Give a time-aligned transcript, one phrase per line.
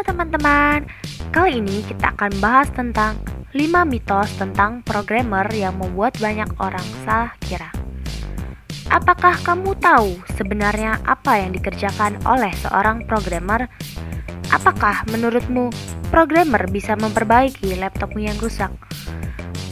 [0.00, 0.88] Halo teman-teman,
[1.28, 3.20] kali ini kita akan bahas tentang
[3.52, 7.68] 5 mitos tentang programmer yang membuat banyak orang salah kira.
[8.88, 13.68] Apakah kamu tahu sebenarnya apa yang dikerjakan oleh seorang programmer?
[14.48, 15.68] Apakah menurutmu
[16.08, 18.72] programmer bisa memperbaiki laptopmu yang rusak?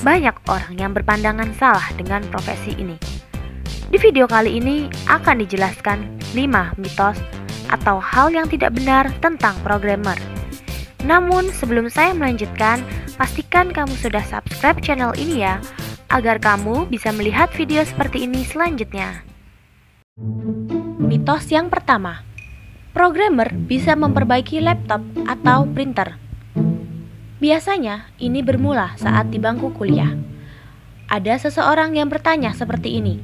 [0.04, 3.00] Banyak orang yang berpandangan salah dengan profesi ini.
[3.88, 7.16] Di video kali ini akan dijelaskan 5 mitos
[7.68, 10.16] atau hal yang tidak benar tentang programmer.
[11.06, 12.82] Namun, sebelum saya melanjutkan,
[13.14, 15.62] pastikan kamu sudah subscribe channel ini ya,
[16.10, 19.22] agar kamu bisa melihat video seperti ini selanjutnya.
[20.98, 22.26] Mitos yang pertama,
[22.90, 26.18] programmer bisa memperbaiki laptop atau printer.
[27.38, 30.10] Biasanya, ini bermula saat di bangku kuliah.
[31.06, 33.22] Ada seseorang yang bertanya seperti ini,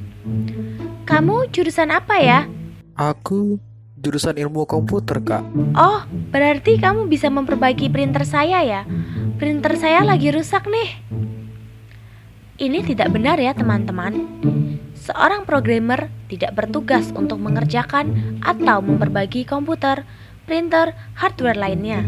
[1.03, 2.47] "Kamu jurusan apa ya?"
[2.95, 3.59] Aku
[4.05, 5.41] jurusan ilmu komputer, Kak.
[5.73, 8.81] Oh, berarti kamu bisa memperbaiki printer saya ya?
[9.41, 10.89] Printer saya lagi rusak nih.
[12.61, 14.13] Ini tidak benar ya, teman-teman.
[14.93, 20.05] Seorang programmer tidak bertugas untuk mengerjakan atau memperbaiki komputer,
[20.45, 22.05] printer, hardware lainnya.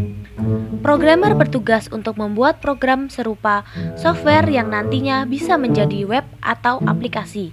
[0.85, 3.65] Programmer bertugas untuk membuat program serupa
[3.97, 7.51] software yang nantinya bisa menjadi web atau aplikasi.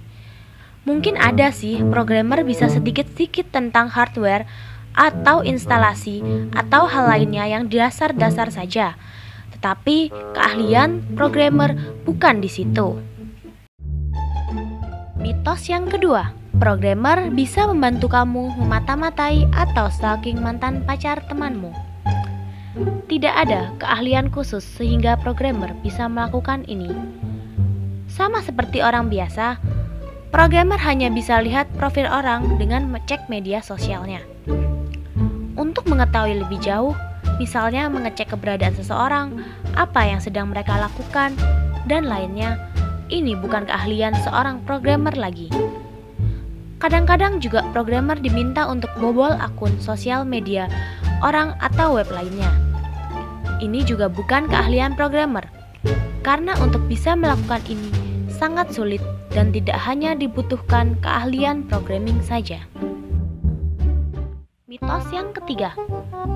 [0.85, 4.45] Mungkin ada sih programmer bisa sedikit-sedikit tentang hardware
[4.93, 6.21] atau instalasi
[6.53, 8.93] atau hal lainnya yang dasar-dasar saja.
[9.57, 11.73] Tetapi keahlian programmer
[12.05, 13.01] bukan di situ.
[15.17, 16.29] Mitos yang kedua,
[16.61, 21.73] programmer bisa membantu kamu memata-matai atau stalking mantan pacar temanmu.
[23.09, 26.93] Tidak ada keahlian khusus sehingga programmer bisa melakukan ini.
[28.05, 29.57] Sama seperti orang biasa,
[30.33, 34.21] Programmer hanya bisa lihat profil orang dengan mengecek media sosialnya.
[35.55, 36.93] Untuk mengetahui lebih jauh,
[37.37, 39.27] misalnya mengecek keberadaan seseorang,
[39.75, 41.35] apa yang sedang mereka lakukan,
[41.85, 42.57] dan lainnya,
[43.13, 45.47] ini bukan keahlian seorang programmer lagi.
[46.81, 50.67] Kadang-kadang juga programmer diminta untuk bobol akun sosial media
[51.23, 52.51] orang atau web lainnya.
[53.63, 55.47] Ini juga bukan keahlian programmer,
[56.21, 57.89] karena untuk bisa melakukan ini
[58.27, 58.99] sangat sulit
[59.35, 62.63] dan tidak hanya dibutuhkan keahlian programming saja.
[64.63, 65.75] Mitos yang ketiga,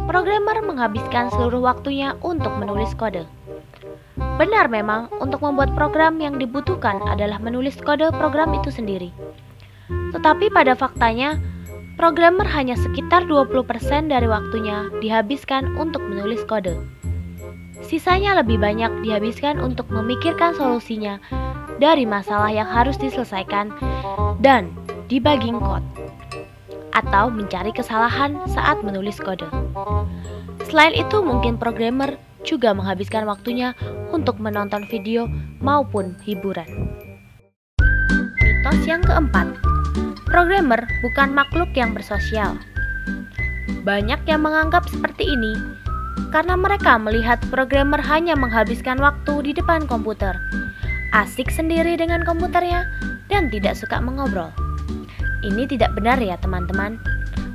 [0.05, 3.23] programmer menghabiskan seluruh waktunya untuk menulis kode.
[4.35, 9.15] Benar memang, untuk membuat program yang dibutuhkan adalah menulis kode program itu sendiri.
[10.11, 11.39] Tetapi pada faktanya,
[11.95, 16.75] programmer hanya sekitar 20% dari waktunya dihabiskan untuk menulis kode.
[17.79, 21.17] Sisanya lebih banyak dihabiskan untuk memikirkan solusinya
[21.79, 23.71] dari masalah yang harus diselesaikan
[24.43, 24.75] dan
[25.07, 25.83] debugging code
[26.91, 29.47] atau mencari kesalahan saat menulis kode.
[30.67, 33.73] Selain itu, mungkin programmer juga menghabiskan waktunya
[34.11, 35.25] untuk menonton video
[35.63, 36.67] maupun hiburan.
[38.43, 39.47] Mitos yang keempat,
[40.27, 42.59] programmer bukan makhluk yang bersosial.
[43.87, 45.55] Banyak yang menganggap seperti ini
[46.29, 50.37] karena mereka melihat programmer hanya menghabiskan waktu di depan komputer
[51.13, 52.85] asik sendiri dengan komputernya,
[53.29, 54.49] dan tidak suka mengobrol.
[55.45, 56.99] Ini tidak benar ya teman-teman.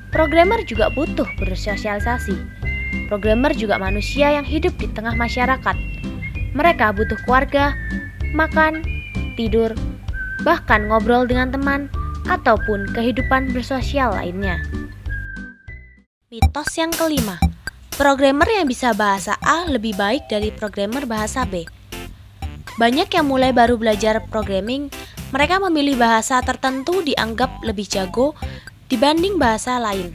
[0.08, 2.38] Programmer juga butuh bersosialisasi.
[3.10, 5.76] Programmer juga manusia yang hidup di tengah masyarakat.
[6.54, 7.74] Mereka butuh keluarga,
[8.32, 8.86] makan,
[9.34, 9.74] tidur,
[10.46, 11.90] bahkan ngobrol dengan teman,
[12.30, 14.62] ataupun kehidupan bersosial lainnya.
[16.32, 17.36] Mitos yang kelima,
[17.94, 21.68] programmer yang bisa bahasa A lebih baik dari programmer bahasa B.
[22.74, 24.90] Banyak yang mulai baru belajar programming,
[25.30, 28.34] mereka memilih bahasa tertentu dianggap lebih jago
[28.90, 30.14] dibanding bahasa lain.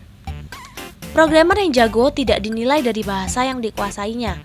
[1.16, 4.44] Programmer yang jago tidak dinilai dari bahasa yang dikuasainya.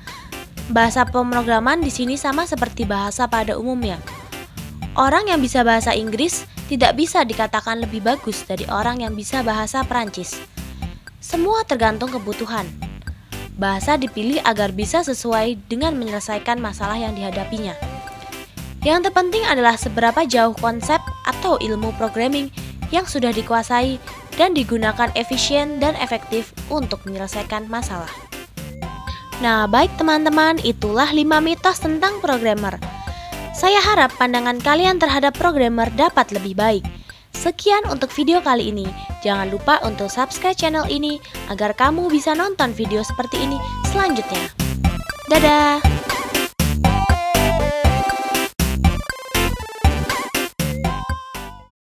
[0.71, 3.99] Bahasa pemrograman di sini sama seperti bahasa pada umumnya.
[4.95, 9.83] Orang yang bisa bahasa Inggris tidak bisa dikatakan lebih bagus dari orang yang bisa bahasa
[9.83, 10.39] Perancis.
[11.19, 12.65] Semua tergantung kebutuhan.
[13.59, 17.94] Bahasa dipilih agar bisa sesuai dengan menyelesaikan masalah yang dihadapinya.
[18.85, 22.53] Yang terpenting adalah seberapa jauh konsep atau ilmu programming
[22.93, 23.97] yang sudah dikuasai
[24.37, 28.13] dan digunakan efisien dan efektif untuk menyelesaikan masalah.
[29.41, 32.77] Nah, baik teman-teman, itulah 5 mitos tentang programmer.
[33.57, 36.85] Saya harap pandangan kalian terhadap programmer dapat lebih baik.
[37.35, 38.87] Sekian untuk video kali ini.
[39.25, 41.19] Jangan lupa untuk subscribe channel ini
[41.51, 43.59] agar kamu bisa nonton video seperti ini
[43.91, 44.45] selanjutnya.
[45.29, 45.94] Dadah!